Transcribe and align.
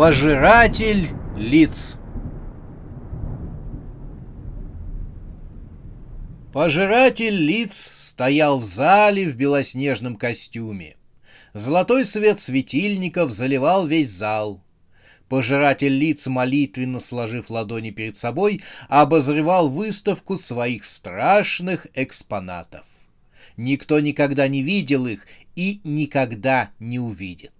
Пожиратель 0.00 1.10
лиц. 1.36 1.96
Пожиратель 6.54 7.34
лиц 7.34 7.90
стоял 7.94 8.58
в 8.60 8.64
зале 8.64 9.28
в 9.28 9.36
белоснежном 9.36 10.16
костюме. 10.16 10.96
Золотой 11.52 12.06
свет 12.06 12.40
светильников 12.40 13.32
заливал 13.32 13.86
весь 13.86 14.10
зал. 14.10 14.64
Пожиратель 15.28 15.92
лиц, 15.92 16.26
молитвенно 16.26 16.98
сложив 17.00 17.50
ладони 17.50 17.90
перед 17.90 18.16
собой, 18.16 18.62
обозревал 18.88 19.68
выставку 19.68 20.38
своих 20.38 20.86
страшных 20.86 21.88
экспонатов. 21.92 22.86
Никто 23.58 24.00
никогда 24.00 24.48
не 24.48 24.62
видел 24.62 25.06
их 25.06 25.26
и 25.56 25.82
никогда 25.84 26.70
не 26.78 26.98
увидит. 26.98 27.52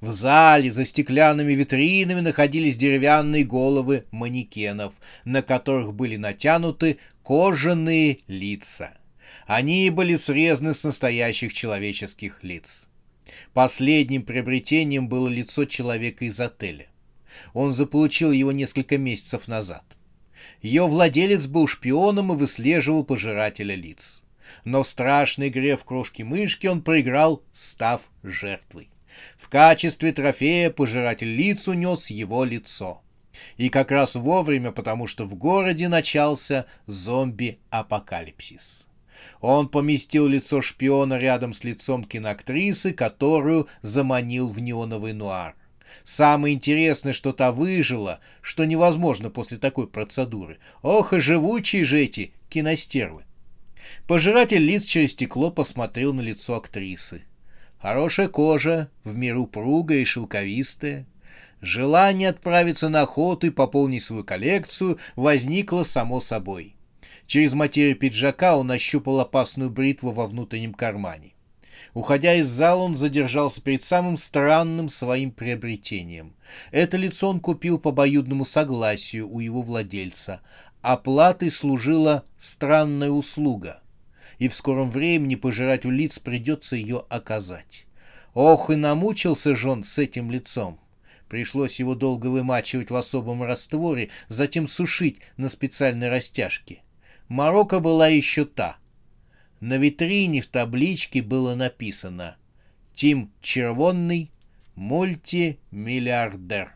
В 0.00 0.12
зале 0.12 0.72
за 0.72 0.84
стеклянными 0.84 1.52
витринами 1.52 2.20
находились 2.20 2.76
деревянные 2.76 3.44
головы 3.44 4.04
манекенов, 4.10 4.92
на 5.24 5.42
которых 5.42 5.94
были 5.94 6.16
натянуты 6.16 6.98
кожаные 7.22 8.18
лица. 8.28 8.96
Они 9.46 9.90
были 9.90 10.16
срезаны 10.16 10.74
с 10.74 10.84
настоящих 10.84 11.52
человеческих 11.52 12.42
лиц. 12.42 12.88
Последним 13.54 14.22
приобретением 14.22 15.08
было 15.08 15.28
лицо 15.28 15.64
человека 15.64 16.24
из 16.24 16.38
отеля. 16.38 16.86
Он 17.54 17.72
заполучил 17.72 18.32
его 18.32 18.52
несколько 18.52 18.98
месяцев 18.98 19.48
назад. 19.48 19.84
Ее 20.60 20.86
владелец 20.86 21.46
был 21.46 21.66
шпионом 21.66 22.32
и 22.32 22.36
выслеживал 22.36 23.04
пожирателя 23.04 23.74
лиц. 23.74 24.22
Но 24.64 24.82
в 24.82 24.88
страшной 24.88 25.48
игре 25.48 25.76
в 25.76 25.84
крошки-мышки 25.84 26.66
он 26.66 26.82
проиграл, 26.82 27.42
став 27.54 28.02
жертвой. 28.22 28.88
В 29.36 29.48
качестве 29.48 30.12
трофея 30.12 30.70
пожиратель 30.70 31.34
лиц 31.34 31.68
унес 31.68 32.10
его 32.10 32.44
лицо. 32.44 33.02
И 33.56 33.68
как 33.68 33.90
раз 33.90 34.14
вовремя, 34.14 34.72
потому 34.72 35.06
что 35.06 35.24
в 35.24 35.34
городе 35.34 35.88
начался 35.88 36.66
зомби-апокалипсис. 36.86 38.86
Он 39.40 39.68
поместил 39.68 40.26
лицо 40.26 40.60
шпиона 40.60 41.18
рядом 41.18 41.52
с 41.52 41.64
лицом 41.64 42.04
киноактрисы, 42.04 42.92
которую 42.92 43.68
заманил 43.80 44.48
в 44.48 44.58
неоновый 44.58 45.12
нуар. 45.12 45.54
Самое 46.04 46.54
интересное, 46.54 47.12
что 47.12 47.32
та 47.32 47.52
выжила, 47.52 48.20
что 48.40 48.64
невозможно 48.64 49.30
после 49.30 49.58
такой 49.58 49.86
процедуры. 49.86 50.58
Ох 50.82 51.12
и 51.12 51.20
живучие 51.20 51.84
же 51.84 52.00
эти 52.00 52.32
киностервы. 52.48 53.24
Пожиратель 54.06 54.62
лиц 54.62 54.84
через 54.84 55.12
стекло 55.12 55.50
посмотрел 55.50 56.12
на 56.12 56.20
лицо 56.20 56.54
актрисы. 56.54 57.22
Хорошая 57.82 58.28
кожа, 58.28 58.88
в 59.02 59.16
меру 59.16 59.42
упругая 59.42 59.98
и 59.98 60.04
шелковистая. 60.04 61.04
Желание 61.60 62.28
отправиться 62.28 62.88
на 62.88 63.00
охоту 63.00 63.48
и 63.48 63.50
пополнить 63.50 64.04
свою 64.04 64.22
коллекцию 64.22 64.98
возникло 65.16 65.82
само 65.82 66.20
собой. 66.20 66.76
Через 67.26 67.54
материю 67.54 67.96
пиджака 67.96 68.56
он 68.56 68.70
ощупал 68.70 69.18
опасную 69.18 69.68
бритву 69.68 70.12
во 70.12 70.28
внутреннем 70.28 70.74
кармане. 70.74 71.32
Уходя 71.92 72.34
из 72.36 72.46
зала, 72.46 72.84
он 72.84 72.96
задержался 72.96 73.60
перед 73.60 73.82
самым 73.82 74.16
странным 74.16 74.88
своим 74.88 75.32
приобретением. 75.32 76.34
Это 76.70 76.96
лицо 76.96 77.28
он 77.28 77.40
купил 77.40 77.80
по 77.80 77.90
обоюдному 77.90 78.44
согласию 78.44 79.28
у 79.28 79.40
его 79.40 79.60
владельца. 79.60 80.40
Оплатой 80.82 81.50
служила 81.50 82.24
странная 82.38 83.10
услуга, 83.10 83.81
и 84.38 84.48
в 84.48 84.54
скором 84.54 84.90
времени 84.90 85.34
пожирать 85.34 85.84
у 85.84 85.90
лиц 85.90 86.18
придется 86.18 86.76
ее 86.76 87.04
оказать. 87.08 87.86
Ох, 88.34 88.70
и 88.70 88.76
намучился 88.76 89.54
Жон 89.54 89.84
с 89.84 89.98
этим 89.98 90.30
лицом. 90.30 90.78
Пришлось 91.28 91.78
его 91.78 91.94
долго 91.94 92.26
вымачивать 92.26 92.90
в 92.90 92.96
особом 92.96 93.42
растворе, 93.42 94.10
затем 94.28 94.68
сушить 94.68 95.18
на 95.36 95.48
специальной 95.48 96.08
растяжке. 96.08 96.82
Марокко 97.28 97.80
была 97.80 98.08
еще 98.08 98.44
та— 98.44 98.76
на 99.62 99.78
витрине 99.78 100.40
в 100.40 100.48
табличке 100.48 101.22
было 101.22 101.54
написано 101.54 102.36
«Тим 102.96 103.30
Червонный, 103.40 104.32
мультимиллиардер». 104.74 106.74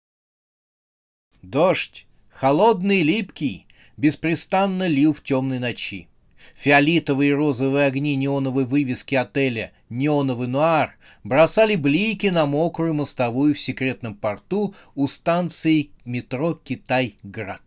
Дождь, 1.42 2.06
холодный 2.28 3.02
липкий, 3.02 3.66
беспрестанно 3.96 4.86
лил 4.86 5.14
в 5.14 5.22
темной 5.24 5.58
ночи. 5.58 6.06
Фиолетовые 6.54 7.30
и 7.30 7.34
розовые 7.34 7.86
огни 7.86 8.14
неоновой 8.16 8.64
вывески 8.64 9.14
отеля 9.14 9.72
«Неоновый 9.88 10.48
нуар» 10.48 10.96
бросали 11.24 11.76
блики 11.76 12.28
на 12.28 12.46
мокрую 12.46 12.94
мостовую 12.94 13.54
в 13.54 13.60
секретном 13.60 14.14
порту 14.14 14.74
у 14.94 15.06
станции 15.06 15.90
метро 16.04 16.54
«Китай-Град». 16.54 17.62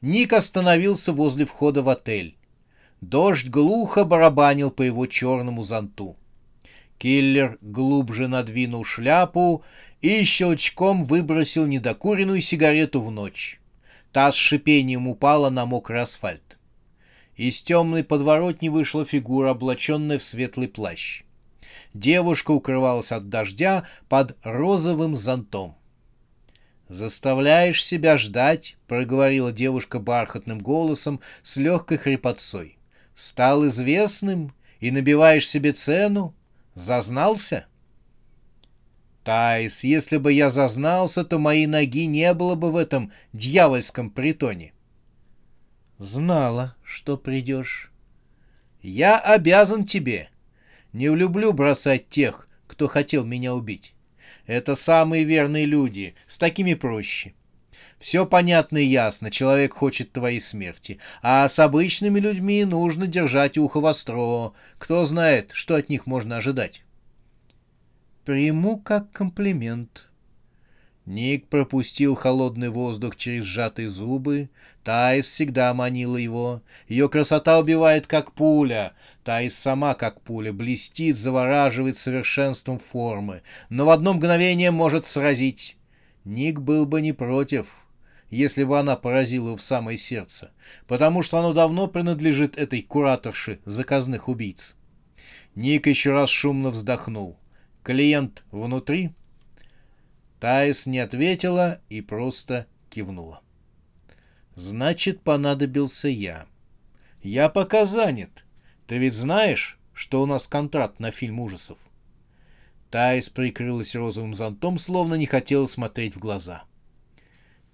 Ник 0.00 0.32
остановился 0.32 1.12
возле 1.12 1.44
входа 1.44 1.82
в 1.82 1.88
отель. 1.88 2.36
Дождь 3.00 3.48
глухо 3.48 4.04
барабанил 4.04 4.70
по 4.70 4.82
его 4.82 5.06
черному 5.06 5.64
зонту. 5.64 6.16
Киллер 6.98 7.56
глубже 7.62 8.28
надвинул 8.28 8.84
шляпу 8.84 9.64
и 10.02 10.22
щелчком 10.24 11.04
выбросил 11.04 11.66
недокуренную 11.66 12.42
сигарету 12.42 13.00
в 13.00 13.10
ночь. 13.10 13.58
Та 14.12 14.32
с 14.32 14.34
шипением 14.34 15.08
упала 15.08 15.48
на 15.48 15.64
мокрый 15.64 16.02
асфальт. 16.02 16.58
Из 17.40 17.62
темной 17.62 18.04
подворотни 18.04 18.68
вышла 18.68 19.04
фигура, 19.04 19.50
облаченная 19.50 20.18
в 20.18 20.22
светлый 20.22 20.68
плащ. 20.68 21.22
Девушка 21.94 22.50
укрывалась 22.50 23.12
от 23.12 23.30
дождя 23.30 23.86
под 24.08 24.36
розовым 24.42 25.16
зонтом. 25.16 25.74
«Заставляешь 26.88 27.84
себя 27.84 28.18
ждать»,— 28.18 28.76
проговорила 28.88 29.52
девушка 29.52 30.00
бархатным 30.00 30.58
голосом 30.58 31.20
с 31.42 31.56
легкой 31.56 31.96
хрипотцой 31.98 32.76
стал 33.20 33.66
известным 33.68 34.54
и 34.80 34.90
набиваешь 34.90 35.48
себе 35.48 35.72
цену? 35.72 36.34
Зазнался? 36.74 37.66
Тайс, 39.24 39.84
если 39.84 40.16
бы 40.16 40.32
я 40.32 40.50
зазнался, 40.50 41.24
то 41.24 41.38
моей 41.38 41.66
ноги 41.66 42.06
не 42.06 42.32
было 42.32 42.54
бы 42.54 42.72
в 42.72 42.76
этом 42.76 43.12
дьявольском 43.32 44.10
притоне. 44.10 44.72
Знала, 46.00 46.76
что 46.82 47.18
придешь. 47.18 47.92
Я 48.80 49.18
обязан 49.18 49.84
тебе. 49.84 50.30
Не 50.94 51.14
люблю 51.14 51.52
бросать 51.52 52.08
тех, 52.08 52.48
кто 52.66 52.88
хотел 52.88 53.22
меня 53.22 53.54
убить. 53.54 53.92
Это 54.46 54.76
самые 54.76 55.24
верные 55.24 55.66
люди, 55.66 56.14
с 56.26 56.38
такими 56.38 56.72
проще. 56.72 57.34
Все 57.98 58.24
понятно 58.24 58.78
и 58.78 58.86
ясно, 58.86 59.30
человек 59.30 59.74
хочет 59.74 60.10
твоей 60.10 60.40
смерти. 60.40 60.96
А 61.20 61.46
с 61.46 61.58
обычными 61.58 62.18
людьми 62.18 62.64
нужно 62.64 63.06
держать 63.06 63.58
ухо 63.58 63.80
востро. 63.80 64.54
Кто 64.78 65.04
знает, 65.04 65.50
что 65.52 65.74
от 65.74 65.90
них 65.90 66.06
можно 66.06 66.38
ожидать. 66.38 66.82
Приму 68.24 68.78
как 68.78 69.12
комплимент. 69.12 70.09
Ник 71.06 71.48
пропустил 71.48 72.14
холодный 72.14 72.68
воздух 72.68 73.16
через 73.16 73.44
сжатые 73.44 73.90
зубы. 73.90 74.48
Таис 74.84 75.26
всегда 75.26 75.72
манила 75.74 76.16
его. 76.16 76.62
Ее 76.88 77.08
красота 77.08 77.58
убивает, 77.58 78.06
как 78.06 78.32
пуля. 78.32 78.92
Таис 79.24 79.56
сама, 79.56 79.94
как 79.94 80.20
пуля, 80.20 80.52
блестит, 80.52 81.16
завораживает 81.16 81.98
совершенством 81.98 82.78
формы, 82.78 83.42
но 83.68 83.86
в 83.86 83.90
одно 83.90 84.14
мгновение 84.14 84.70
может 84.70 85.06
сразить. 85.06 85.76
Ник 86.24 86.60
был 86.60 86.86
бы 86.86 87.00
не 87.00 87.12
против 87.12 87.66
если 88.30 88.62
бы 88.62 88.78
она 88.78 88.96
поразила 88.96 89.56
в 89.56 89.60
самое 89.60 89.98
сердце, 89.98 90.52
потому 90.86 91.22
что 91.22 91.38
оно 91.38 91.52
давно 91.52 91.88
принадлежит 91.88 92.56
этой 92.56 92.80
кураторше 92.80 93.58
заказных 93.64 94.28
убийц. 94.28 94.76
Ник 95.56 95.88
еще 95.88 96.12
раз 96.12 96.30
шумно 96.30 96.70
вздохнул. 96.70 97.36
Клиент 97.82 98.44
внутри? 98.52 99.10
Таис 100.40 100.86
не 100.86 100.98
ответила 100.98 101.82
и 101.90 102.00
просто 102.00 102.66
кивнула. 102.88 103.42
Значит, 104.54 105.20
понадобился 105.20 106.08
я. 106.08 106.46
Я 107.22 107.50
пока 107.50 107.84
занят. 107.84 108.44
Ты 108.86 108.96
ведь 108.96 109.14
знаешь, 109.14 109.78
что 109.92 110.22
у 110.22 110.26
нас 110.26 110.46
контракт 110.46 110.98
на 110.98 111.10
фильм 111.10 111.40
ужасов? 111.40 111.76
Таис 112.90 113.28
прикрылась 113.28 113.94
розовым 113.94 114.34
зонтом, 114.34 114.78
словно 114.78 115.14
не 115.14 115.26
хотела 115.26 115.66
смотреть 115.66 116.16
в 116.16 116.18
глаза. 116.18 116.64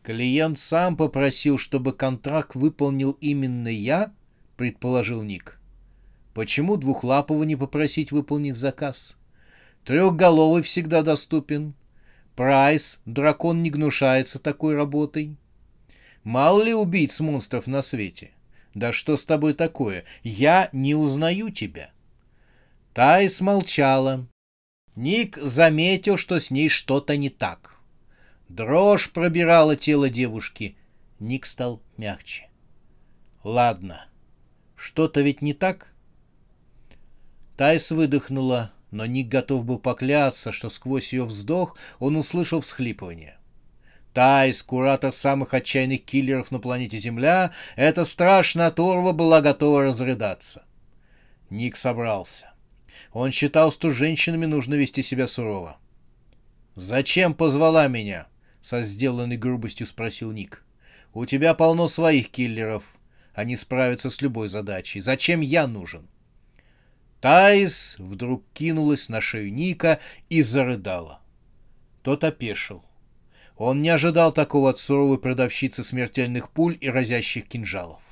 Клиент 0.02 0.58
сам 0.58 0.96
попросил, 0.96 1.58
чтобы 1.58 1.92
контракт 1.92 2.56
выполнил 2.56 3.12
именно 3.20 3.68
я, 3.68 4.12
предположил 4.56 5.22
Ник. 5.22 5.60
Почему 6.34 6.76
двухлапого 6.76 7.44
не 7.44 7.54
попросить 7.54 8.10
выполнить 8.10 8.56
заказ? 8.56 9.16
Трехголовый 9.84 10.62
всегда 10.62 11.02
доступен. 11.02 11.74
Прайс, 12.36 13.00
дракон 13.06 13.62
не 13.62 13.70
гнушается 13.70 14.38
такой 14.38 14.76
работой. 14.76 15.36
Мало 16.22 16.62
ли 16.62 16.74
убийц 16.74 17.18
монстров 17.20 17.66
на 17.66 17.80
свете. 17.80 18.30
Да 18.74 18.92
что 18.92 19.16
с 19.16 19.24
тобой 19.24 19.54
такое? 19.54 20.04
Я 20.22 20.68
не 20.72 20.94
узнаю 20.94 21.50
тебя. 21.50 21.90
Тайс 22.92 23.40
молчала. 23.40 24.26
Ник 24.96 25.38
заметил, 25.38 26.18
что 26.18 26.38
с 26.38 26.50
ней 26.50 26.68
что-то 26.68 27.16
не 27.16 27.30
так. 27.30 27.80
Дрожь 28.50 29.10
пробирала 29.10 29.74
тело 29.74 30.10
девушки. 30.10 30.76
Ник 31.18 31.46
стал 31.46 31.80
мягче. 31.96 32.50
Ладно, 33.44 34.06
что-то 34.74 35.22
ведь 35.22 35.40
не 35.40 35.54
так? 35.54 35.88
Тайс 37.56 37.90
выдохнула, 37.90 38.72
но 38.96 39.04
Ник 39.04 39.28
готов 39.28 39.64
был 39.64 39.78
покляться, 39.78 40.52
что 40.52 40.70
сквозь 40.70 41.12
ее 41.12 41.24
вздох 41.24 41.76
он 41.98 42.16
услышал 42.16 42.60
всхлипывание. 42.60 43.36
Тайс, 44.14 44.62
куратор 44.62 45.12
самых 45.12 45.52
отчаянных 45.52 46.02
киллеров 46.02 46.50
на 46.50 46.58
планете 46.58 46.98
Земля, 46.98 47.52
эта 47.76 48.06
страшная 48.06 48.68
оторва 48.68 49.12
была 49.12 49.42
готова 49.42 49.82
разрыдаться. 49.82 50.64
Ник 51.50 51.76
собрался. 51.76 52.52
Он 53.12 53.30
считал, 53.30 53.70
что 53.70 53.90
женщинами 53.90 54.46
нужно 54.46 54.74
вести 54.74 55.02
себя 55.02 55.28
сурово. 55.28 55.76
«Зачем 56.74 57.34
позвала 57.34 57.88
меня?»— 57.88 58.26
со 58.62 58.82
сделанной 58.82 59.36
грубостью 59.36 59.86
спросил 59.86 60.32
Ник. 60.32 60.64
«У 61.12 61.26
тебя 61.26 61.52
полно 61.52 61.88
своих 61.88 62.30
киллеров. 62.30 62.84
Они 63.34 63.56
справятся 63.56 64.08
с 64.08 64.22
любой 64.22 64.48
задачей. 64.48 65.00
Зачем 65.00 65.42
я 65.42 65.66
нужен?» 65.66 66.08
Таис 67.20 67.96
вдруг 67.98 68.44
кинулась 68.52 69.08
на 69.08 69.20
шею 69.20 69.52
Ника 69.52 70.00
и 70.28 70.42
зарыдала. 70.42 71.20
Тот 72.02 72.24
опешил. 72.24 72.84
Он 73.56 73.80
не 73.80 73.88
ожидал 73.88 74.32
такого 74.32 74.70
от 74.70 74.78
суровой 74.78 75.18
продавщицы 75.18 75.82
смертельных 75.82 76.50
пуль 76.50 76.76
и 76.80 76.90
разящих 76.90 77.48
кинжалов. 77.48 78.02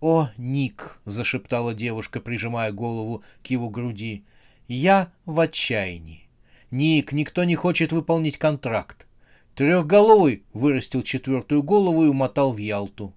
«О, 0.00 0.28
Ник!»— 0.36 0.98
зашептала 1.04 1.74
девушка, 1.74 2.20
прижимая 2.20 2.70
голову 2.70 3.22
к 3.42 3.46
его 3.46 3.70
груди. 3.70 4.24
«Я 4.68 5.10
в 5.24 5.40
отчаянии. 5.40 6.28
Ник, 6.70 7.12
никто 7.12 7.44
не 7.44 7.54
хочет 7.54 7.92
выполнить 7.92 8.38
контракт. 8.38 9.06
Трехголовый 9.54 10.42
вырастил 10.52 11.02
четвертую 11.02 11.62
голову 11.62 12.04
и 12.04 12.08
умотал 12.08 12.52
в 12.52 12.56
Ялту. 12.56 13.14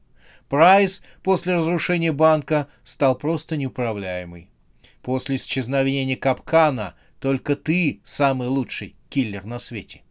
Прайс 0.50 1.02
после 1.24 1.56
разрушения 1.56 2.12
банка 2.12 2.68
стал 2.84 3.18
просто 3.18 3.58
неуправляемый. 3.58 4.50
После 5.06 5.36
исчезновения 5.36 6.16
капкана 6.16 6.96
только 7.20 7.56
ты 7.56 8.02
самый 8.04 8.48
лучший 8.48 8.96
киллер 9.10 9.46
на 9.46 9.60
свете. 9.60 10.02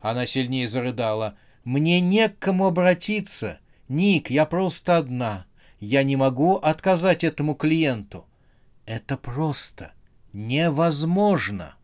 Она 0.00 0.26
сильнее 0.26 0.66
зарыдала. 0.66 1.36
Мне 1.62 2.00
не 2.00 2.28
к 2.28 2.36
кому 2.40 2.66
обратиться. 2.66 3.60
Ник, 3.86 4.28
я 4.28 4.46
просто 4.46 4.96
одна. 4.96 5.46
Я 5.78 6.02
не 6.02 6.16
могу 6.16 6.56
отказать 6.56 7.22
этому 7.22 7.54
клиенту. 7.54 8.26
Это 8.84 9.16
просто 9.16 9.92
невозможно. 10.32 11.76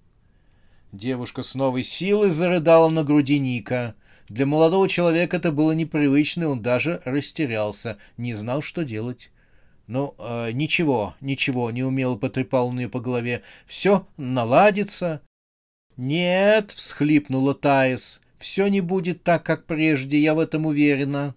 Девушка 0.90 1.44
с 1.44 1.54
новой 1.54 1.84
силой 1.84 2.30
зарыдала 2.30 2.88
на 2.88 3.04
груди 3.04 3.38
Ника. 3.38 3.94
Для 4.28 4.46
молодого 4.46 4.88
человека 4.88 5.36
это 5.36 5.52
было 5.52 5.70
непривычно, 5.70 6.48
он 6.48 6.60
даже 6.60 7.00
растерялся, 7.04 7.98
не 8.16 8.34
знал, 8.34 8.62
что 8.62 8.82
делать. 8.82 9.30
Ну, 9.86 10.14
э, 10.18 10.50
ничего, 10.52 11.14
ничего, 11.20 11.70
не 11.70 11.84
умело 11.84 12.16
потрепал 12.16 12.68
он 12.68 12.80
ее 12.80 12.88
по 12.88 13.00
голове. 13.00 13.42
Все 13.66 14.06
наладится. 14.16 15.20
Нет, 15.96 16.72
всхлипнула 16.72 17.54
Таис. 17.54 18.20
Все 18.38 18.66
не 18.66 18.80
будет 18.80 19.22
так, 19.22 19.44
как 19.44 19.64
прежде, 19.66 20.18
я 20.18 20.34
в 20.34 20.38
этом 20.40 20.66
уверена. 20.66 21.34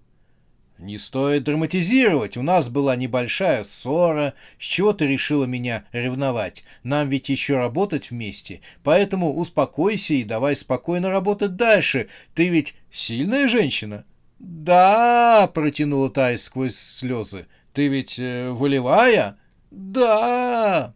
Не 0.79 0.97
стоит 0.97 1.43
драматизировать, 1.43 2.37
у 2.37 2.41
нас 2.41 2.69
была 2.69 2.95
небольшая 2.95 3.65
ссора, 3.65 4.33
с 4.57 4.63
чего 4.63 4.93
ты 4.93 5.07
решила 5.07 5.43
меня 5.43 5.83
ревновать? 5.91 6.63
Нам 6.83 7.09
ведь 7.09 7.27
еще 7.27 7.57
работать 7.57 8.11
вместе, 8.11 8.61
поэтому 8.81 9.35
успокойся 9.35 10.13
и 10.13 10.23
давай 10.23 10.55
спокойно 10.55 11.09
работать 11.09 11.57
дальше. 11.57 12.07
Ты 12.33 12.47
ведь 12.47 12.75
сильная 12.91 13.49
женщина? 13.49 14.05
Да, 14.39 15.51
протянула 15.53 16.09
Таис 16.09 16.43
сквозь 16.43 16.77
слезы. 16.77 17.47
Ты 17.79 17.87
ведь 17.87 18.19
э, 18.19 18.49
волевая? 18.49 19.37
Да. 19.71 20.93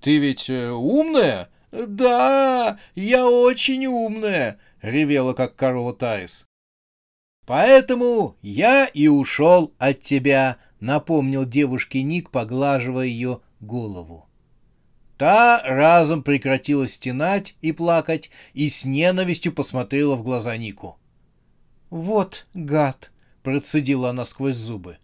Ты 0.00 0.16
ведь 0.16 0.48
э, 0.48 0.70
умная? 0.70 1.50
Да, 1.70 2.78
я 2.94 3.28
очень 3.28 3.84
умная, 3.84 4.58
ревела 4.80 5.34
как 5.34 5.54
корова 5.54 5.92
Таис. 5.92 6.46
Поэтому 7.44 8.38
я 8.40 8.86
и 8.86 9.06
ушел 9.06 9.74
от 9.76 10.00
тебя, 10.00 10.56
напомнил 10.80 11.44
девушке 11.44 12.02
Ник, 12.02 12.30
поглаживая 12.30 13.04
ее 13.04 13.40
голову. 13.60 14.26
Та 15.18 15.60
разом 15.62 16.22
прекратила 16.22 16.88
стенать 16.88 17.54
и 17.60 17.70
плакать 17.72 18.30
и 18.54 18.70
с 18.70 18.86
ненавистью 18.86 19.52
посмотрела 19.52 20.16
в 20.16 20.22
глаза 20.22 20.56
Нику. 20.56 20.98
«Вот 21.90 22.46
гад!»— 22.54 23.12
процедила 23.42 24.08
она 24.08 24.24
сквозь 24.24 24.56
зубы. 24.56 24.96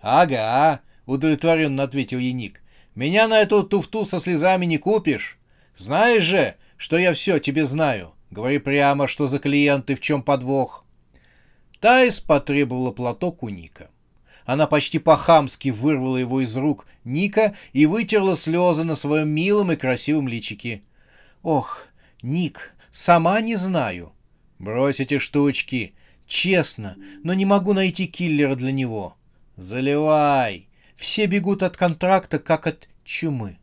«Ага»,— 0.00 0.80
удовлетворенно 1.06 1.82
ответил 1.82 2.18
Яник. 2.18 2.62
«Меня 2.94 3.28
на 3.28 3.40
эту 3.40 3.62
туфту 3.62 4.04
со 4.06 4.18
слезами 4.18 4.66
не 4.66 4.78
купишь. 4.78 5.38
Знаешь 5.76 6.24
же, 6.24 6.56
что 6.76 6.96
я 6.96 7.14
все 7.14 7.38
тебе 7.38 7.66
знаю. 7.66 8.14
Говори 8.30 8.58
прямо, 8.58 9.06
что 9.06 9.28
за 9.28 9.38
клиент 9.38 9.90
и 9.90 9.94
в 9.94 10.00
чем 10.00 10.22
подвох». 10.22 10.84
Таис 11.80 12.20
потребовала 12.20 12.92
платок 12.92 13.42
у 13.42 13.48
Ника. 13.48 13.90
Она 14.44 14.66
почти 14.66 14.98
по-хамски 14.98 15.68
вырвала 15.68 16.16
его 16.16 16.40
из 16.40 16.56
рук 16.56 16.86
Ника 17.04 17.54
и 17.72 17.86
вытерла 17.86 18.36
слезы 18.36 18.84
на 18.84 18.94
своем 18.94 19.28
милом 19.28 19.72
и 19.72 19.76
красивом 19.76 20.28
личике. 20.28 20.82
«Ох, 21.42 21.86
Ник, 22.22 22.74
сама 22.90 23.40
не 23.40 23.56
знаю». 23.56 24.12
«Брось 24.58 25.00
эти 25.00 25.18
штучки. 25.18 25.94
Честно, 26.26 26.96
но 27.24 27.32
не 27.32 27.46
могу 27.46 27.72
найти 27.72 28.06
киллера 28.06 28.56
для 28.56 28.72
него». 28.72 29.16
Заливай! 29.60 30.68
Все 30.96 31.26
бегут 31.26 31.62
от 31.62 31.76
контракта, 31.76 32.38
как 32.38 32.66
от 32.66 32.88
чумы. 33.04 33.58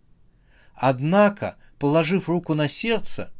Однако, 0.75 1.58
положив 1.80 2.30
руку 2.30 2.54
на 2.54 2.70
сердце, 2.70 3.32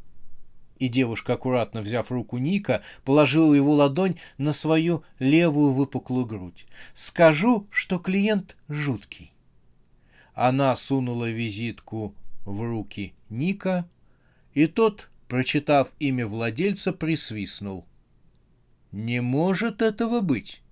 и 0.80 0.88
девушка, 0.88 1.34
аккуратно 1.34 1.82
взяв 1.82 2.10
руку 2.12 2.40
Ника, 2.40 2.82
положила 3.04 3.54
его 3.54 3.74
ладонь 3.74 4.20
на 4.40 4.54
свою 4.54 5.04
левую 5.20 5.72
выпуклую 5.72 6.26
грудь. 6.26 6.66
«Скажу, 6.96 7.68
что 7.70 8.00
клиент 8.00 8.58
жуткий». 8.70 9.32
Она 10.34 10.76
сунула 10.76 11.30
визитку 11.30 12.16
в 12.44 12.60
руки 12.64 13.14
Ника, 13.30 13.88
и 14.56 14.66
тот, 14.66 15.10
прочитав 15.28 15.90
имя 16.00 16.26
владельца, 16.26 16.92
присвистнул. 16.92 17.86
«Не 18.92 19.22
может 19.22 19.84
этого 19.84 20.22
быть!» 20.22 20.64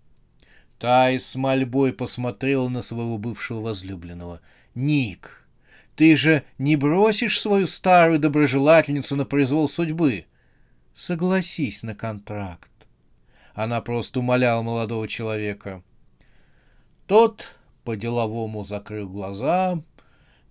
Тай 0.80 1.20
с 1.20 1.36
мольбой 1.36 1.94
посмотрел 1.94 2.70
на 2.70 2.82
своего 2.82 3.18
бывшего 3.18 3.62
возлюбленного. 3.62 4.42
«Ник, 4.74 5.48
ты 5.96 6.18
же 6.18 6.44
не 6.58 6.76
бросишь 6.76 7.40
свою 7.40 7.68
старую 7.68 8.20
доброжелательницу 8.20 9.16
на 9.16 9.26
произвол 9.26 9.70
судьбы? 9.70 10.26
Согласись 10.94 11.82
на 11.82 11.96
контракт». 11.96 12.70
Она 13.54 13.80
просто 13.80 14.20
умоляла 14.20 14.62
молодого 14.64 15.08
человека. 15.08 15.82
Тот 17.08 17.56
по-деловому 17.86 18.66
закрыл 18.66 19.08
глаза. 19.08 19.82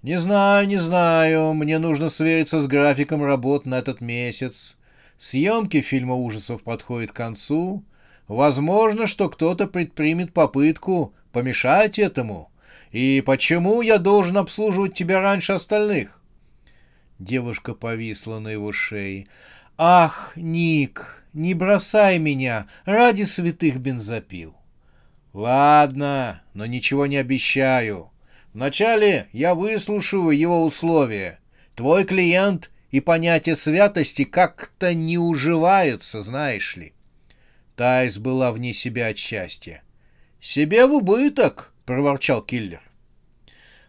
«Не 0.02 0.19
знаю, 0.19 0.66
не 0.66 0.78
знаю. 0.78 1.52
Мне 1.52 1.78
нужно 1.78 2.09
свериться 2.09 2.61
с 2.61 2.66
графиком 2.66 3.23
работ 3.23 3.66
на 3.66 3.75
этот 3.75 4.00
месяц. 4.00 4.76
Съемки 5.19 5.83
фильма 5.83 6.14
ужасов 6.14 6.62
подходят 6.62 7.12
к 7.12 7.16
концу. 7.16 7.85
Возможно, 8.28 9.07
что 9.07 9.28
кто-то 9.28 9.66
предпримет 9.66 10.33
попытку 10.33 11.14
помешать 11.33 11.99
этому. 11.99 12.50
И 12.90 13.23
почему 13.25 13.83
я 13.83 13.99
должен 13.99 14.38
обслуживать 14.38 14.95
тебя 14.95 15.21
раньше 15.21 15.52
остальных? 15.52 16.21
Девушка 17.19 17.75
повисла 17.75 18.38
на 18.38 18.49
его 18.49 18.73
шее. 18.73 19.26
Ах, 19.76 20.33
Ник, 20.37 21.25
не 21.33 21.52
бросай 21.54 22.19
меня 22.19 22.66
ради 22.85 23.25
святых 23.25 23.76
бензопил. 23.78 24.54
Ладно, 25.33 26.43
но 26.54 26.64
ничего 26.64 27.07
не 27.07 27.16
обещаю. 27.16 28.11
Вначале 28.52 29.28
я 29.33 29.54
выслушаю 29.54 30.31
его 30.31 30.64
условия. 30.64 31.40
Твой 31.75 32.04
клиент 32.04 32.71
и 32.93 33.00
понятие 33.00 33.57
святости 33.57 34.25
как-то 34.25 34.95
не 34.95 35.19
уживаются, 35.19 36.23
знаешь 36.23 36.76
ли. 36.76 36.95
Тайс 37.76 38.19
была 38.19 38.52
вне 38.52 38.73
себя 38.73 39.09
от 39.09 39.19
счастья. 39.19 39.83
«Себе 40.40 40.87
в 40.87 40.93
убыток!»— 40.93 41.73
проворчал 41.87 42.43
киллер. 42.43 42.83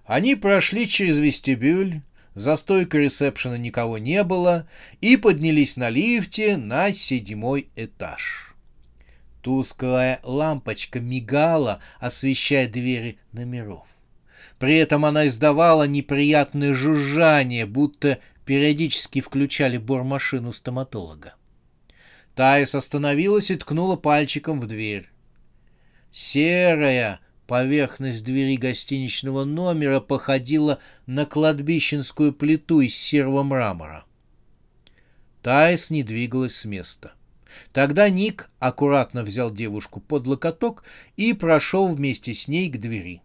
Они 0.05 0.35
прошли 0.35 0.87
через 0.87 1.19
вестибюль, 1.19 2.01
за 2.33 2.55
стойкой 2.57 3.05
ресепшена 3.05 3.57
никого 3.57 3.97
не 3.97 4.23
было, 4.23 4.67
и 5.01 5.17
поднялись 5.17 5.77
на 5.77 5.89
лифте 5.89 6.57
на 6.57 6.93
седьмой 6.93 7.69
этаж. 7.75 8.53
Тусклая 9.41 10.19
лампочка 10.23 10.99
мигала, 10.99 11.79
освещая 11.99 12.67
двери 12.67 13.19
номеров. 13.31 13.85
При 14.59 14.75
этом 14.75 15.05
она 15.05 15.27
издавала 15.27 15.83
неприятное 15.87 16.73
жужжание, 16.73 17.65
будто 17.65 18.19
периодически 18.45 19.21
включали 19.21 19.77
бормашину 19.77 20.51
стоматолога. 20.51 21.34
Таис 22.35 22.75
остановилась 22.75 23.49
и 23.49 23.55
ткнула 23.55 23.95
пальчиком 23.95 24.59
в 24.59 24.67
дверь. 24.67 25.09
Серая 26.11 27.21
поверхность 27.47 28.25
двери 28.25 28.57
гостиничного 28.57 29.45
номера 29.45 30.01
походила 30.01 30.79
на 31.05 31.25
кладбищенскую 31.25 32.33
плиту 32.33 32.81
из 32.81 32.95
серого 32.95 33.43
мрамора. 33.43 34.03
Таис 35.41 35.89
не 35.89 36.03
двигалась 36.03 36.57
с 36.57 36.65
места. 36.65 37.13
Тогда 37.71 38.09
Ник 38.09 38.49
аккуратно 38.59 39.23
взял 39.23 39.49
девушку 39.49 40.01
под 40.01 40.27
локоток 40.27 40.83
и 41.15 41.31
прошел 41.31 41.87
вместе 41.87 42.33
с 42.33 42.49
ней 42.49 42.69
к 42.69 42.77
двери. 42.77 43.21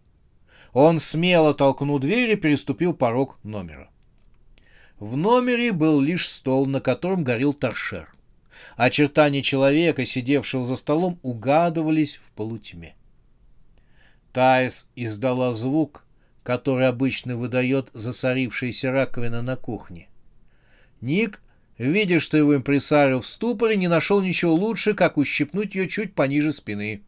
Он 0.71 0.99
смело 0.99 1.53
толкнул 1.53 1.99
дверь 1.99 2.31
и 2.31 2.35
переступил 2.37 2.93
порог 2.93 3.39
номера. 3.43 3.89
В 4.99 5.17
номере 5.17 5.73
был 5.73 5.99
лишь 5.99 6.29
стол, 6.29 6.65
на 6.65 6.79
котором 6.79 7.25
горел 7.25 7.53
торшер. 7.53 8.13
Очертания 8.75 9.41
человека, 9.41 10.05
сидевшего 10.05 10.65
за 10.65 10.75
столом, 10.75 11.19
угадывались 11.21 12.15
в 12.15 12.31
полутьме. 12.31 12.95
Таис 14.33 14.87
издала 14.95 15.53
звук, 15.53 16.05
который 16.43 16.87
обычно 16.87 17.37
выдает 17.37 17.89
засорившаяся 17.93 18.91
раковина 18.91 19.41
на 19.41 19.55
кухне. 19.55 20.07
Ник, 21.01 21.41
видя, 21.77 22.19
что 22.19 22.37
его 22.37 22.55
импресарио 22.55 23.21
в 23.21 23.27
ступоре, 23.27 23.75
не 23.75 23.87
нашел 23.87 24.21
ничего 24.21 24.53
лучше, 24.53 24.93
как 24.93 25.17
ущипнуть 25.17 25.75
ее 25.75 25.87
чуть 25.87 26.13
пониже 26.13 26.53
спины. 26.53 27.01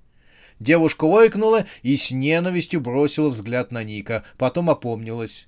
Девушка 0.60 1.06
ойкнула 1.06 1.66
и 1.82 1.96
с 1.96 2.12
ненавистью 2.12 2.82
бросила 2.82 3.30
взгляд 3.30 3.72
на 3.72 3.84
Ника, 3.84 4.24
потом 4.38 4.70
опомнилась. 4.70 5.48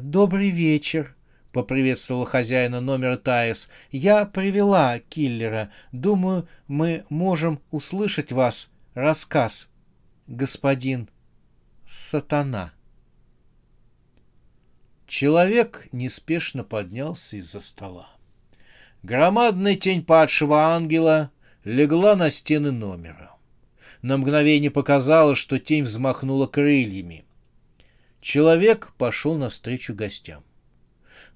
«Добрый 0.00 0.50
вечер»,— 0.50 1.14
поприветствовала 1.52 2.26
хозяина 2.26 2.80
номера 2.80 3.16
Таис. 3.16 3.68
«Я 3.90 4.26
привела 4.26 4.98
киллера. 4.98 5.70
Думаю, 5.92 6.48
мы 6.66 7.04
можем 7.08 7.60
услышать 7.70 8.32
вас. 8.32 8.68
Рассказ, 8.94 9.68
господин 10.26 11.08
Сатана». 11.86 12.72
Человек 15.06 15.88
неспешно 15.92 16.64
поднялся 16.64 17.36
из-за 17.36 17.60
стола. 17.60 18.10
Громадная 19.02 19.76
тень 19.76 20.04
падшего 20.04 20.74
ангела 20.74 21.30
легла 21.64 22.14
на 22.14 22.30
стены 22.30 22.72
номера. 22.72 23.32
На 24.02 24.18
мгновение 24.18 24.70
показалось, 24.70 25.38
что 25.38 25.58
тень 25.58 25.84
взмахнула 25.84 26.46
крыльями. 26.46 27.24
Человек 28.20 28.92
пошел 28.98 29.36
навстречу 29.36 29.94
гостям. 29.94 30.44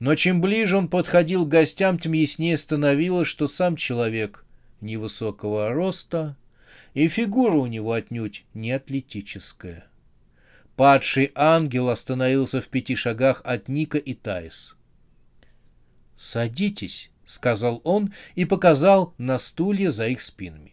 Но 0.02 0.16
чем 0.16 0.40
ближе 0.40 0.76
он 0.76 0.88
подходил 0.88 1.46
к 1.46 1.50
гостям, 1.50 1.96
тем 1.96 2.10
яснее 2.10 2.56
становилось, 2.56 3.28
что 3.28 3.46
сам 3.46 3.76
человек 3.76 4.44
невысокого 4.80 5.72
роста, 5.72 6.36
и 6.92 7.06
фигура 7.06 7.54
у 7.54 7.66
него 7.66 7.92
отнюдь 7.92 8.44
не 8.52 8.72
атлетическая. 8.72 9.86
Падший 10.74 11.30
ангел 11.36 11.88
остановился 11.88 12.60
в 12.60 12.66
пяти 12.66 12.96
шагах 12.96 13.42
от 13.44 13.68
Ника 13.68 13.96
и 13.96 14.14
Таис. 14.14 14.74
«Садитесь»,— 16.16 17.12
сказал 17.24 17.80
он 17.84 18.12
и 18.34 18.44
показал 18.44 19.14
на 19.18 19.38
стулья 19.38 19.92
за 19.92 20.08
их 20.08 20.20
спинами. 20.20 20.72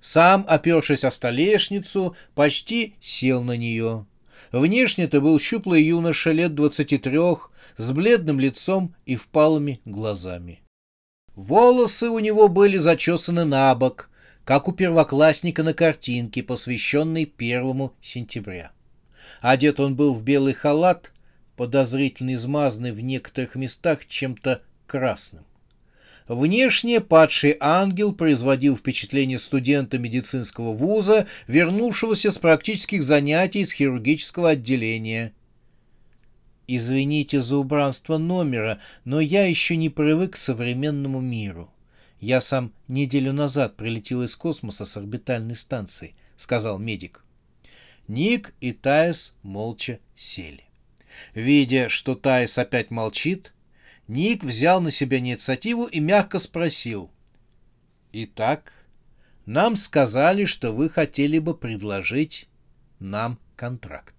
Сам, 0.00 0.44
опершись 0.46 1.02
о 1.02 1.10
столешницу, 1.10 2.14
почти 2.36 2.94
сел 3.00 3.42
на 3.42 3.56
нее. 3.56 4.06
Внешне 4.60 5.06
это 5.06 5.20
был 5.20 5.40
щуплый 5.40 5.82
юноша 5.82 6.30
лет 6.30 6.54
двадцати 6.54 6.96
трех, 6.96 7.50
с 7.76 7.90
бледным 7.90 8.38
лицом 8.38 8.94
и 9.04 9.16
впалыми 9.16 9.80
глазами. 9.84 10.60
Волосы 11.34 12.08
у 12.08 12.20
него 12.20 12.46
были 12.46 12.76
зачесаны 12.76 13.44
на 13.44 13.74
бок, 13.74 14.10
как 14.44 14.68
у 14.68 14.72
первоклассника 14.72 15.64
на 15.64 15.74
картинке, 15.74 16.44
посвященной 16.44 17.24
первому 17.24 17.94
сентября. 18.00 18.70
Одет 19.40 19.80
он 19.80 19.96
был 19.96 20.14
в 20.14 20.22
белый 20.22 20.54
халат, 20.54 21.10
подозрительно 21.56 22.34
измазанный 22.34 22.92
в 22.92 23.00
некоторых 23.00 23.56
местах 23.56 24.06
чем-то 24.06 24.62
красным. 24.86 25.44
Внешне 26.26 27.02
падший 27.02 27.56
ангел 27.60 28.14
производил 28.14 28.76
впечатление 28.76 29.38
студента 29.38 29.98
медицинского 29.98 30.72
вуза, 30.72 31.26
вернувшегося 31.48 32.30
с 32.30 32.38
практических 32.38 33.02
занятий 33.02 33.60
из 33.60 33.72
хирургического 33.72 34.50
отделения. 34.50 35.34
«Извините 36.66 37.42
за 37.42 37.58
убранство 37.58 38.16
номера, 38.16 38.78
но 39.04 39.20
я 39.20 39.44
еще 39.44 39.76
не 39.76 39.90
привык 39.90 40.32
к 40.32 40.36
современному 40.36 41.20
миру. 41.20 41.70
Я 42.20 42.40
сам 42.40 42.72
неделю 42.88 43.34
назад 43.34 43.76
прилетел 43.76 44.22
из 44.22 44.34
космоса 44.34 44.86
с 44.86 44.96
орбитальной 44.96 45.56
станции»,— 45.56 46.14
сказал 46.38 46.78
медик. 46.78 47.22
Ник 48.08 48.54
и 48.62 48.72
Таис 48.72 49.34
молча 49.42 49.98
сели. 50.16 50.64
Видя, 51.34 51.90
что 51.90 52.14
Таис 52.14 52.56
опять 52.56 52.90
молчит, 52.90 53.53
Ник 54.06 54.44
взял 54.44 54.80
на 54.80 54.90
себя 54.90 55.18
инициативу 55.18 55.86
и 55.86 55.98
мягко 55.98 56.38
спросил. 56.38 57.10
«Итак, 58.12 58.72
нам 59.46 59.76
сказали, 59.76 60.44
что 60.44 60.72
вы 60.72 60.90
хотели 60.90 61.38
бы 61.38 61.56
предложить 61.56 62.48
нам 62.98 63.38
контракт». 63.56 64.14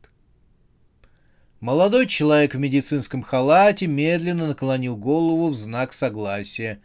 Молодой 1.59 2.07
человек 2.07 2.55
в 2.55 2.59
медицинском 2.59 3.21
халате 3.21 3.87
медленно 3.87 4.47
наклонил 4.47 4.97
голову 4.97 5.49
в 5.49 5.55
знак 5.55 5.93
согласия. 5.93 6.81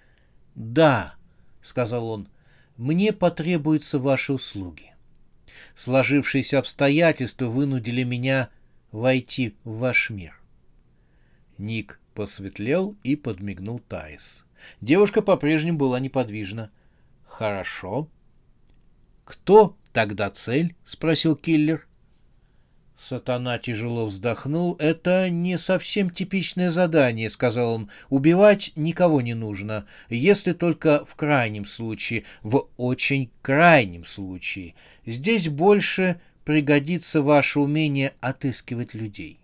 «Да»,— 0.54 1.14
сказал 1.62 2.08
он,— 2.08 2.28
«мне 2.76 3.12
потребуются 3.12 3.98
ваши 3.98 4.32
услуги. 4.32 4.92
Сложившиеся 5.74 6.58
обстоятельства 6.58 7.46
вынудили 7.46 8.04
меня 8.04 8.50
войти 8.92 9.54
в 9.64 9.78
ваш 9.78 10.10
мир». 10.10 10.38
Ник 11.58 11.99
посветлел 12.14 12.96
и 13.02 13.16
подмигнул 13.16 13.78
Таис. 13.78 14.44
Девушка 14.80 15.22
по-прежнему 15.22 15.78
была 15.78 16.00
неподвижна. 16.00 16.70
«Хорошо». 17.26 18.08
«Кто 19.24 19.76
тогда 19.92 20.30
цель?»— 20.30 20.74
спросил 20.84 21.36
киллер. 21.36 21.86
Сатана 23.00 23.58
тяжело 23.58 24.06
вздохнул. 24.06 24.76
«Это 24.78 25.30
не 25.30 25.56
совсем 25.56 26.10
типичное 26.10 26.70
задание»,— 26.70 27.30
сказал 27.30 27.74
он. 27.74 27.90
«Убивать 28.10 28.72
никого 28.76 29.22
не 29.22 29.32
нужно, 29.34 29.86
если 30.10 30.52
только 30.52 31.06
в 31.06 31.14
крайнем 31.14 31.64
случае, 31.64 32.24
в 32.42 32.68
очень 32.76 33.30
крайнем 33.40 34.04
случае. 34.04 34.74
Здесь 35.06 35.48
больше 35.48 36.20
пригодится 36.44 37.22
ваше 37.22 37.60
умение 37.60 38.12
отыскивать 38.20 38.92
людей». 38.92 39.39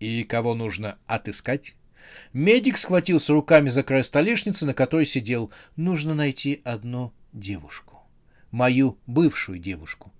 И 0.00 0.24
кого 0.24 0.54
нужно 0.54 0.98
отыскать? 1.06 1.74
Медик 2.32 2.78
схватился 2.78 3.32
руками 3.32 3.68
за 3.68 3.82
край 3.82 4.04
столешницы, 4.04 4.64
на 4.66 4.74
которой 4.74 5.06
сидел. 5.06 5.52
Нужно 5.76 6.14
найти 6.14 6.60
одну 6.64 7.12
девушку. 7.32 8.02
Мою 8.50 8.98
бывшую 9.06 9.58
девушку. 9.58 10.12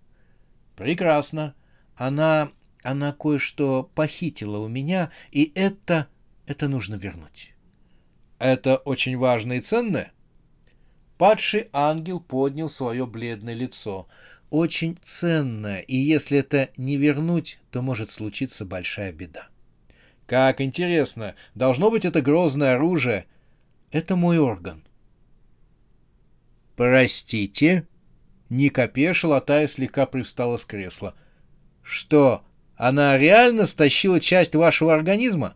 Прекрасно. 0.76 1.54
Она... 1.96 2.50
она 2.82 3.12
кое-что 3.12 3.90
похитила 3.94 4.58
у 4.58 4.68
меня, 4.68 5.10
и 5.30 5.50
это... 5.54 6.08
это 6.46 6.68
нужно 6.68 6.96
вернуть. 6.96 7.54
Это 8.38 8.76
очень 8.76 9.16
важно 9.16 9.54
и 9.54 9.60
ценное? 9.60 10.12
Падший 11.16 11.68
ангел 11.72 12.20
поднял 12.20 12.70
свое 12.70 13.06
бледное 13.06 13.54
лицо. 13.54 14.06
Очень 14.50 14.98
ценное, 15.02 15.80
и 15.80 15.96
если 15.96 16.38
это 16.38 16.70
не 16.76 16.96
вернуть, 16.96 17.58
то 17.70 17.82
может 17.82 18.10
случиться 18.10 18.64
большая 18.64 19.12
беда. 19.12 19.48
Как 20.28 20.60
интересно. 20.60 21.34
Должно 21.54 21.90
быть, 21.90 22.04
это 22.04 22.20
грозное 22.20 22.74
оружие. 22.74 23.24
Это 23.90 24.14
мой 24.14 24.38
орган. 24.38 24.84
Простите? 26.76 27.88
Ник 28.50 28.78
опешил, 28.78 29.32
а 29.32 29.40
Тая 29.40 29.66
слегка 29.66 30.04
привстала 30.04 30.58
с 30.58 30.66
кресла. 30.66 31.14
Что, 31.82 32.44
она 32.76 33.16
реально 33.16 33.64
стащила 33.64 34.20
часть 34.20 34.54
вашего 34.54 34.94
организма? 34.94 35.54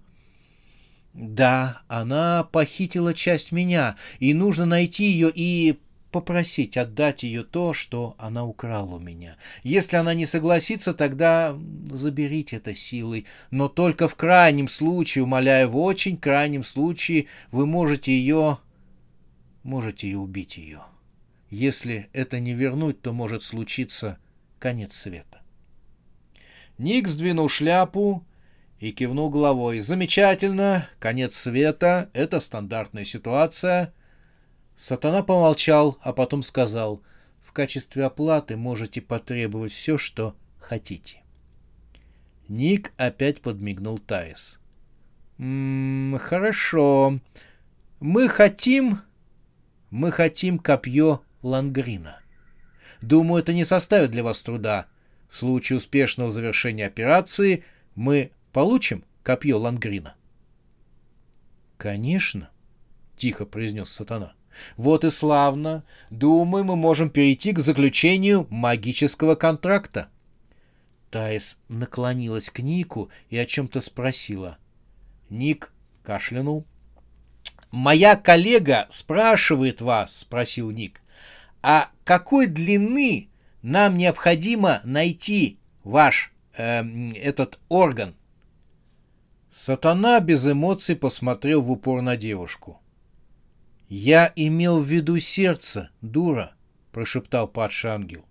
Да, 1.12 1.82
она 1.88 2.42
похитила 2.42 3.12
часть 3.12 3.52
меня, 3.52 3.96
и 4.20 4.32
нужно 4.32 4.64
найти 4.64 5.04
ее 5.04 5.30
и 5.34 5.78
попросить 6.12 6.76
отдать 6.76 7.24
ее 7.24 7.42
то, 7.42 7.72
что 7.72 8.14
она 8.18 8.44
украла 8.44 8.96
у 8.96 8.98
меня. 8.98 9.36
Если 9.64 9.96
она 9.96 10.14
не 10.14 10.26
согласится, 10.26 10.94
тогда 10.94 11.58
заберите 11.90 12.56
это 12.56 12.74
силой. 12.74 13.26
Но 13.50 13.68
только 13.68 14.08
в 14.08 14.14
крайнем 14.14 14.68
случае, 14.68 15.24
умоляю, 15.24 15.70
в 15.70 15.78
очень 15.78 16.16
крайнем 16.16 16.62
случае 16.62 17.26
вы 17.50 17.66
можете 17.66 18.12
ее... 18.12 18.58
можете 19.64 20.06
и 20.06 20.14
убить 20.14 20.58
ее. 20.58 20.82
Если 21.50 22.08
это 22.12 22.38
не 22.38 22.54
вернуть, 22.54 23.00
то 23.02 23.12
может 23.12 23.42
случиться 23.42 24.18
конец 24.58 24.94
света. 24.94 25.40
Ник 26.78 27.08
сдвинул 27.08 27.48
шляпу 27.48 28.24
и 28.78 28.92
кивнул 28.92 29.30
головой. 29.30 29.80
Замечательно, 29.80 30.88
конец 30.98 31.36
света— 31.36 32.10
это 32.12 32.38
стандартная 32.40 33.04
ситуация— 33.04 33.92
Сатана 34.76 35.22
помолчал, 35.22 35.98
а 36.00 36.12
потом 36.12 36.42
сказал, 36.42 37.02
«В 37.42 37.52
качестве 37.52 38.04
оплаты 38.04 38.56
можете 38.56 39.00
потребовать 39.00 39.72
все, 39.72 39.98
что 39.98 40.34
хотите». 40.58 41.22
Ник 42.48 42.92
опять 42.96 43.40
подмигнул 43.40 43.98
Таис. 43.98 44.58
«М 45.38 46.14
-м, 46.14 46.18
«Хорошо. 46.18 47.20
Мы 48.00 48.28
хотим... 48.28 49.00
Мы 49.90 50.10
хотим 50.10 50.58
копье 50.58 51.22
Лангрина. 51.42 52.20
Думаю, 53.02 53.42
это 53.42 53.52
не 53.52 53.64
составит 53.64 54.10
для 54.10 54.22
вас 54.24 54.42
труда. 54.42 54.86
В 55.28 55.36
случае 55.36 55.76
успешного 55.76 56.32
завершения 56.32 56.86
операции 56.86 57.64
мы 57.94 58.30
получим 58.52 59.04
копье 59.22 59.58
Лангрина». 59.58 60.14
«Конечно»,— 61.76 62.50
тихо 63.16 63.44
произнес 63.44 63.90
Сатана.— 63.90 64.34
вот 64.76 65.04
и 65.04 65.10
славно. 65.10 65.84
Думаю, 66.10 66.64
мы 66.64 66.76
можем 66.76 67.10
перейти 67.10 67.52
к 67.52 67.58
заключению 67.58 68.46
магического 68.50 69.34
контракта. 69.34 70.08
Таис 71.10 71.56
наклонилась 71.68 72.50
к 72.50 72.60
Нику 72.60 73.10
и 73.28 73.36
о 73.36 73.46
чем-то 73.46 73.80
спросила. 73.80 74.58
Ник 75.28 75.72
кашлянул. 76.02 76.64
«Моя 77.70 78.16
коллега 78.16 78.86
спрашивает 78.90 79.80
вас»,— 79.80 80.16
спросил 80.20 80.70
Ник,— 80.70 81.00
«а 81.62 81.88
какой 82.04 82.46
длины 82.46 83.28
нам 83.62 83.96
необходимо 83.96 84.80
найти 84.84 85.58
ваш 85.84 86.32
э, 86.56 86.82
этот 87.14 87.58
орган?» 87.68 88.14
Сатана 89.52 90.20
без 90.20 90.46
эмоций 90.46 90.96
посмотрел 90.96 91.62
в 91.62 91.70
упор 91.70 92.02
на 92.02 92.16
девушку. 92.16 92.81
«Я 93.94 94.32
имел 94.36 94.80
в 94.80 94.86
виду 94.86 95.20
сердце, 95.20 95.90
дура»,— 96.00 96.54
прошептал 96.92 97.46
падший 97.46 97.90
ангел. 97.90 98.24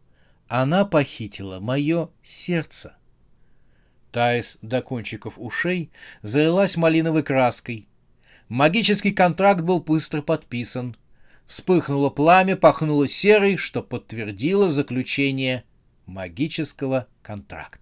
«Она 0.48 0.86
похитила 0.86 1.60
мое 1.60 2.10
сердце». 2.24 2.96
Таис 4.12 4.58
до 4.64 4.82
кончиков 4.82 5.36
ушей 5.38 5.92
залилась 6.24 6.78
малиновой 6.78 7.22
краской. 7.22 7.88
Магический 8.50 9.12
контракт 9.12 9.62
был 9.62 9.82
быстро 9.82 10.24
подписан. 10.24 10.96
Вспыхнуло 11.46 12.10
пламя, 12.10 12.56
пахнуло 12.56 13.08
серой, 13.08 13.58
что 13.58 13.84
подтвердило 13.84 14.72
заключение 14.72 15.64
магического 16.08 17.06
контракта. 17.22 17.78